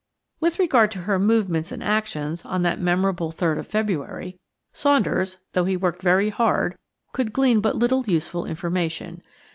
[0.39, 4.39] With regard to her movements and actions on that memorable 3rd of February,
[4.73, 9.21] Saunders–though he worked very hard–could glean but little useful information.